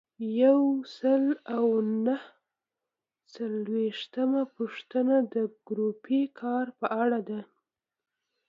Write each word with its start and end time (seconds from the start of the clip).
یو 0.43 0.61
سل 0.97 1.23
او 1.55 1.65
نهه 2.05 2.31
څلویښتمه 3.33 4.41
پوښتنه 4.55 5.15
د 5.33 5.35
ګروپي 5.67 6.21
کار 6.41 6.65
په 6.79 6.87
اړه 7.03 7.19
ده. 7.29 7.41